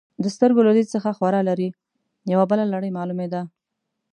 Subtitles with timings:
[0.23, 1.69] د سترګو له دید څخه خورا لرې،
[2.31, 3.41] یوه بله لړۍ معلومېده.